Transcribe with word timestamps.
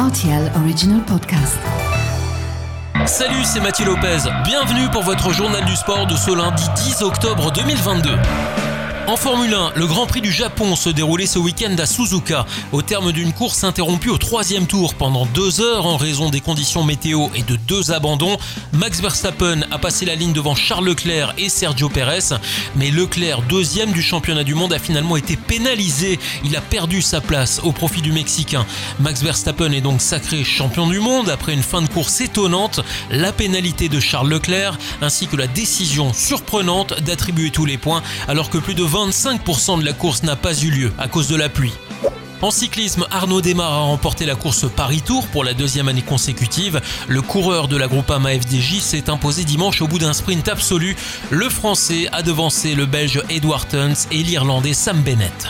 RTL 0.00 0.50
Original 0.56 1.02
Podcast. 1.02 1.58
Salut, 3.04 3.44
c'est 3.44 3.60
Mathieu 3.60 3.84
Lopez. 3.84 4.30
Bienvenue 4.44 4.88
pour 4.90 5.02
votre 5.02 5.30
journal 5.30 5.62
du 5.66 5.76
sport 5.76 6.06
de 6.06 6.16
ce 6.16 6.34
lundi 6.34 6.64
10 6.74 7.02
octobre 7.02 7.52
2022. 7.52 8.08
En 9.06 9.16
Formule 9.16 9.52
1, 9.52 9.72
le 9.74 9.86
Grand 9.86 10.06
Prix 10.06 10.20
du 10.20 10.30
Japon 10.30 10.76
se 10.76 10.88
déroulait 10.88 11.26
ce 11.26 11.38
week-end 11.38 11.74
à 11.78 11.86
Suzuka, 11.86 12.46
au 12.72 12.80
terme 12.82 13.10
d'une 13.12 13.32
course 13.32 13.64
interrompue 13.64 14.10
au 14.10 14.18
troisième 14.18 14.66
tour 14.66 14.94
pendant 14.94 15.26
deux 15.26 15.60
heures 15.60 15.86
en 15.86 15.96
raison 15.96 16.30
des 16.30 16.40
conditions 16.40 16.84
météo 16.84 17.26
et 17.34 17.42
de 17.42 17.56
deux 17.56 17.90
abandons. 17.90 18.36
Max 18.72 19.00
Verstappen 19.00 19.62
a 19.70 19.78
passé 19.78 20.04
la 20.04 20.14
ligne 20.14 20.32
devant 20.32 20.54
Charles 20.54 20.86
Leclerc 20.86 21.34
et 21.38 21.48
Sergio 21.48 21.88
Perez, 21.88 22.36
mais 22.76 22.90
Leclerc, 22.90 23.42
deuxième 23.42 23.92
du 23.92 24.02
championnat 24.02 24.44
du 24.44 24.54
monde, 24.54 24.72
a 24.72 24.78
finalement 24.78 25.16
été 25.16 25.36
pénalisé. 25.36 26.20
Il 26.44 26.54
a 26.56 26.60
perdu 26.60 27.02
sa 27.02 27.20
place 27.20 27.60
au 27.64 27.72
profit 27.72 28.02
du 28.02 28.12
Mexicain. 28.12 28.64
Max 29.00 29.22
Verstappen 29.22 29.72
est 29.72 29.80
donc 29.80 30.00
sacré 30.00 30.44
champion 30.44 30.86
du 30.86 31.00
monde 31.00 31.30
après 31.30 31.52
une 31.52 31.62
fin 31.62 31.82
de 31.82 31.88
course 31.88 32.20
étonnante, 32.20 32.80
la 33.10 33.32
pénalité 33.32 33.88
de 33.88 33.98
Charles 33.98 34.28
Leclerc 34.28 34.78
ainsi 35.02 35.26
que 35.26 35.36
la 35.36 35.46
décision 35.46 36.12
surprenante 36.12 37.00
d'attribuer 37.02 37.50
tous 37.50 37.64
les 37.64 37.78
points 37.78 38.02
alors 38.28 38.50
que 38.50 38.58
plus 38.58 38.74
de 38.74 38.84
25% 38.90 39.78
de 39.78 39.84
la 39.84 39.92
course 39.92 40.24
n'a 40.24 40.34
pas 40.34 40.52
eu 40.52 40.70
lieu 40.70 40.92
à 40.98 41.06
cause 41.06 41.28
de 41.28 41.36
la 41.36 41.48
pluie. 41.48 41.72
En 42.42 42.50
cyclisme, 42.50 43.06
Arnaud 43.10 43.40
Desmar 43.40 43.72
a 43.72 43.80
remporté 43.82 44.26
la 44.26 44.34
course 44.34 44.66
Paris-Tour 44.74 45.28
pour 45.28 45.44
la 45.44 45.54
deuxième 45.54 45.86
année 45.88 46.02
consécutive. 46.02 46.80
Le 47.06 47.22
coureur 47.22 47.68
de 47.68 47.76
la 47.76 47.86
Groupama 47.86 48.30
FDJ 48.30 48.80
s'est 48.80 49.08
imposé 49.08 49.44
dimanche 49.44 49.80
au 49.80 49.86
bout 49.86 49.98
d'un 49.98 50.12
sprint 50.12 50.48
absolu. 50.48 50.96
Le 51.30 51.48
Français 51.48 52.08
a 52.10 52.22
devancé 52.22 52.74
le 52.74 52.86
Belge 52.86 53.22
Edward 53.28 53.68
Tuns 53.68 54.08
et 54.10 54.22
l'Irlandais 54.22 54.74
Sam 54.74 55.02
Bennett. 55.02 55.46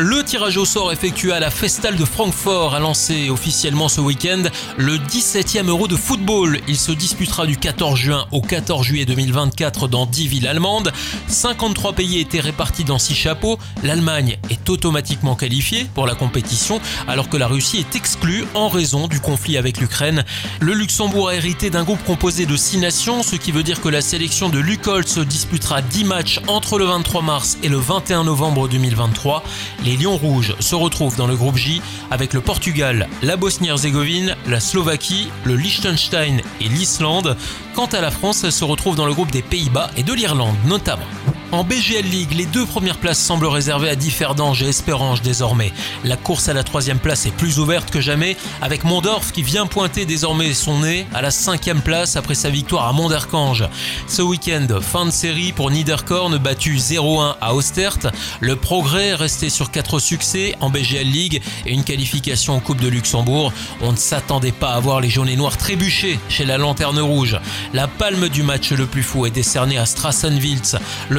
Le 0.00 0.22
tirage 0.22 0.56
au 0.58 0.64
sort 0.64 0.92
effectué 0.92 1.32
à 1.32 1.40
la 1.40 1.50
Festal 1.50 1.96
de 1.96 2.04
Francfort 2.04 2.72
a 2.72 2.78
lancé 2.78 3.30
officiellement 3.30 3.88
ce 3.88 4.00
week-end 4.00 4.44
le 4.76 4.96
17e 4.96 5.66
Euro 5.66 5.88
de 5.88 5.96
football. 5.96 6.60
Il 6.68 6.76
se 6.76 6.92
disputera 6.92 7.46
du 7.46 7.56
14 7.56 7.98
juin 7.98 8.26
au 8.30 8.40
14 8.40 8.86
juillet 8.86 9.06
2024 9.06 9.88
dans 9.88 10.06
10 10.06 10.28
villes 10.28 10.46
allemandes. 10.46 10.92
53 11.26 11.94
pays 11.94 12.20
étaient 12.20 12.38
répartis 12.38 12.84
dans 12.84 13.00
6 13.00 13.16
chapeaux. 13.16 13.58
L'Allemagne 13.82 14.38
est 14.50 14.70
automatiquement 14.70 15.34
qualifiée 15.34 15.88
pour 15.94 16.06
la 16.06 16.14
compétition 16.14 16.80
alors 17.08 17.28
que 17.28 17.36
la 17.36 17.48
Russie 17.48 17.78
est 17.78 17.96
exclue 17.96 18.44
en 18.54 18.68
raison 18.68 19.08
du 19.08 19.18
conflit 19.18 19.56
avec 19.56 19.80
l'Ukraine. 19.80 20.24
Le 20.60 20.74
Luxembourg 20.74 21.30
a 21.30 21.34
hérité 21.34 21.70
d'un 21.70 21.82
groupe 21.82 22.04
composé 22.04 22.46
de 22.46 22.56
6 22.56 22.78
nations, 22.78 23.24
ce 23.24 23.34
qui 23.34 23.50
veut 23.50 23.64
dire 23.64 23.80
que 23.80 23.88
la 23.88 24.00
sélection 24.00 24.48
de 24.48 24.60
Lucol 24.60 25.04
se 25.08 25.18
disputera 25.18 25.82
10 25.82 26.04
matchs 26.04 26.40
entre 26.46 26.78
le 26.78 26.84
23 26.84 27.20
mars 27.22 27.58
et 27.64 27.68
le 27.68 27.78
21 27.78 28.22
novembre 28.22 28.68
2023 28.68 29.42
les 29.88 29.96
Lions 29.96 30.18
Rouges 30.18 30.54
se 30.60 30.74
retrouvent 30.74 31.16
dans 31.16 31.26
le 31.26 31.34
groupe 31.34 31.56
J 31.56 31.80
avec 32.10 32.34
le 32.34 32.42
Portugal, 32.42 33.08
la 33.22 33.36
Bosnie-Herzégovine, 33.36 34.36
la 34.46 34.60
Slovaquie, 34.60 35.30
le 35.44 35.56
Liechtenstein 35.56 36.42
et 36.60 36.68
l'Islande. 36.68 37.38
Quant 37.74 37.86
à 37.86 38.02
la 38.02 38.10
France, 38.10 38.44
elle 38.44 38.52
se 38.52 38.64
retrouve 38.64 38.96
dans 38.96 39.06
le 39.06 39.14
groupe 39.14 39.30
des 39.30 39.40
Pays-Bas 39.40 39.90
et 39.96 40.02
de 40.02 40.12
l'Irlande 40.12 40.56
notamment. 40.66 41.06
En 41.50 41.64
BGL 41.64 42.04
League, 42.04 42.34
les 42.34 42.44
deux 42.44 42.66
premières 42.66 42.98
places 42.98 43.18
semblent 43.18 43.46
réservées 43.46 43.88
à 43.88 43.94
Differdange 43.94 44.62
et 44.62 44.68
Espérange 44.68 45.22
désormais. 45.22 45.72
La 46.04 46.16
course 46.16 46.50
à 46.50 46.52
la 46.52 46.62
troisième 46.62 46.98
place 46.98 47.24
est 47.24 47.34
plus 47.34 47.58
ouverte 47.58 47.90
que 47.90 48.02
jamais, 48.02 48.36
avec 48.60 48.84
Mondorf 48.84 49.32
qui 49.32 49.42
vient 49.42 49.66
pointer 49.66 50.04
désormais 50.04 50.52
son 50.52 50.80
nez 50.80 51.06
à 51.14 51.22
la 51.22 51.30
cinquième 51.30 51.80
place 51.80 52.16
après 52.16 52.34
sa 52.34 52.50
victoire 52.50 52.86
à 52.86 52.92
Monderkange. 52.92 53.64
Ce 54.08 54.20
week-end, 54.20 54.66
fin 54.82 55.06
de 55.06 55.10
série 55.10 55.52
pour 55.52 55.70
Niederkorn 55.70 56.36
battu 56.36 56.76
0-1 56.76 57.36
à 57.40 57.54
Ostert. 57.54 58.12
Le 58.40 58.54
progrès 58.56 59.08
est 59.08 59.14
resté 59.14 59.48
sur 59.48 59.70
quatre 59.70 60.00
succès 60.00 60.54
en 60.60 60.68
BGL 60.68 61.10
League 61.10 61.42
et 61.64 61.72
une 61.72 61.84
qualification 61.84 62.56
en 62.56 62.60
Coupe 62.60 62.80
de 62.82 62.88
Luxembourg. 62.88 63.54
On 63.80 63.92
ne 63.92 63.96
s'attendait 63.96 64.52
pas 64.52 64.72
à 64.72 64.80
voir 64.80 65.00
les 65.00 65.08
jaunes 65.08 65.30
et 65.30 65.36
noirs 65.36 65.56
trébucher 65.56 66.20
chez 66.28 66.44
la 66.44 66.58
Lanterne 66.58 67.00
Rouge. 67.00 67.40
La 67.72 67.88
palme 67.88 68.28
du 68.28 68.42
match 68.42 68.70
le 68.72 68.84
plus 68.84 69.02
fou 69.02 69.24
est 69.24 69.30
décernée 69.30 69.78
à 69.78 69.86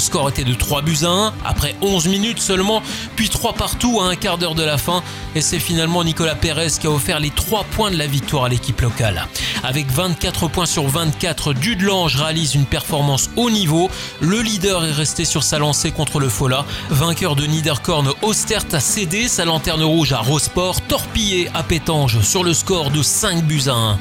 score 0.00 0.13
était 0.28 0.44
de 0.44 0.54
3 0.54 0.82
buts 0.82 0.98
à 1.02 1.08
1 1.08 1.32
après 1.44 1.74
11 1.82 2.06
minutes 2.08 2.40
seulement, 2.40 2.82
puis 3.16 3.28
3 3.28 3.54
partout 3.54 4.00
à 4.00 4.06
un 4.06 4.16
quart 4.16 4.38
d'heure 4.38 4.54
de 4.54 4.62
la 4.62 4.78
fin. 4.78 5.02
Et 5.34 5.40
c'est 5.40 5.58
finalement 5.58 6.04
Nicolas 6.04 6.36
Pérez 6.36 6.68
qui 6.80 6.86
a 6.86 6.90
offert 6.90 7.18
les 7.18 7.30
3 7.30 7.64
points 7.64 7.90
de 7.90 7.96
la 7.96 8.06
victoire 8.06 8.44
à 8.44 8.48
l'équipe 8.48 8.80
locale. 8.80 9.26
Avec 9.64 9.90
24 9.90 10.48
points 10.48 10.66
sur 10.66 10.86
24, 10.86 11.52
Dudelange 11.52 12.16
réalise 12.16 12.54
une 12.54 12.66
performance 12.66 13.30
haut 13.36 13.50
niveau. 13.50 13.90
Le 14.20 14.40
leader 14.40 14.84
est 14.84 14.92
resté 14.92 15.24
sur 15.24 15.42
sa 15.42 15.58
lancée 15.58 15.90
contre 15.90 16.20
le 16.20 16.28
Fola. 16.28 16.64
Vainqueur 16.90 17.34
de 17.34 17.46
Niederkorn, 17.46 18.10
Ostert 18.22 18.66
a 18.72 18.80
cédé 18.80 19.26
sa 19.28 19.44
lanterne 19.44 19.82
rouge 19.82 20.12
à 20.12 20.18
Rosport, 20.18 20.80
torpillé 20.82 21.50
à 21.54 21.62
Pétange 21.62 22.20
sur 22.20 22.44
le 22.44 22.54
score 22.54 22.90
de 22.90 23.02
5 23.02 23.44
buts 23.44 23.62
à 23.66 23.74
1. 23.74 23.98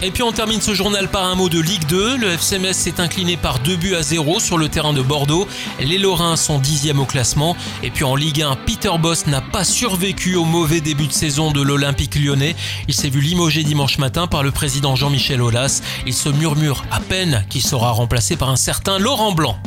Et 0.00 0.12
puis 0.12 0.22
on 0.22 0.30
termine 0.30 0.60
ce 0.60 0.74
journal 0.74 1.08
par 1.08 1.24
un 1.24 1.34
mot 1.34 1.48
de 1.48 1.58
Ligue 1.58 1.84
2. 1.86 2.18
Le 2.18 2.28
FCMS 2.28 2.72
s'est 2.72 3.00
incliné 3.00 3.36
par 3.36 3.58
2 3.58 3.74
buts 3.74 3.94
à 3.96 4.02
0 4.02 4.38
sur 4.38 4.56
le 4.56 4.68
terrain 4.68 4.92
de 4.92 5.02
Bordeaux. 5.02 5.48
Les 5.80 5.98
Lorrains 5.98 6.36
sont 6.36 6.60
dixième 6.60 7.00
au 7.00 7.04
classement. 7.04 7.56
Et 7.82 7.90
puis 7.90 8.04
en 8.04 8.14
Ligue 8.14 8.42
1, 8.42 8.56
Peter 8.64 8.92
Boss 9.00 9.26
n'a 9.26 9.40
pas 9.40 9.64
survécu 9.64 10.36
au 10.36 10.44
mauvais 10.44 10.80
début 10.80 11.08
de 11.08 11.12
saison 11.12 11.50
de 11.50 11.60
l'Olympique 11.60 12.14
lyonnais. 12.14 12.54
Il 12.86 12.94
s'est 12.94 13.08
vu 13.08 13.20
limogé 13.20 13.64
dimanche 13.64 13.98
matin 13.98 14.28
par 14.28 14.44
le 14.44 14.52
président 14.52 14.94
Jean-Michel 14.94 15.42
Aulas. 15.42 15.82
Il 16.06 16.14
se 16.14 16.28
murmure 16.28 16.84
à 16.92 17.00
peine 17.00 17.44
qu'il 17.50 17.62
sera 17.62 17.90
remplacé 17.90 18.36
par 18.36 18.50
un 18.50 18.56
certain 18.56 19.00
Laurent 19.00 19.32
Blanc. 19.32 19.58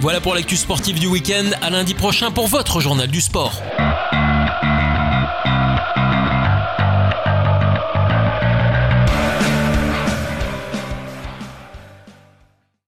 Voilà 0.00 0.20
pour 0.20 0.34
l'actu 0.34 0.56
sportive 0.56 0.98
du 0.98 1.06
week-end. 1.06 1.50
À 1.62 1.70
lundi 1.70 1.94
prochain 1.94 2.32
pour 2.32 2.48
votre 2.48 2.80
journal 2.80 3.08
du 3.08 3.20
sport. 3.20 3.62